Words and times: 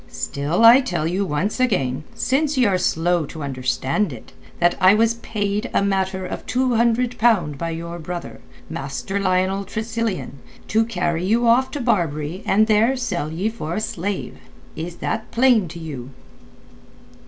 Still, 0.09 0.65
I 0.65 0.81
tell 0.81 1.05
you 1.05 1.23
once 1.27 1.59
again, 1.59 2.03
since 2.15 2.57
ye 2.57 2.65
are 2.65 2.79
slow 2.79 3.27
to 3.27 3.43
understand 3.43 4.11
it, 4.11 4.33
that 4.59 4.75
I 4.81 4.95
was 4.95 5.13
paid 5.21 5.69
a 5.75 5.83
matter 5.83 6.25
of 6.25 6.43
two 6.47 6.73
hundred 6.73 7.19
pound 7.19 7.59
by 7.59 7.69
your 7.69 7.99
brother, 7.99 8.39
Master 8.67 9.19
Lionel 9.19 9.63
Tressilian, 9.63 10.39
to 10.69 10.85
carry 10.85 11.23
you 11.23 11.45
off 11.47 11.69
to 11.69 11.79
Barbary 11.79 12.41
and 12.47 12.65
there 12.65 12.97
sell 12.97 13.31
you 13.31 13.51
for 13.51 13.75
a 13.75 13.79
slave. 13.79 14.39
Is 14.75 14.95
that 15.05 15.29
plain 15.29 15.67
to 15.67 15.77
you?" 15.77 16.09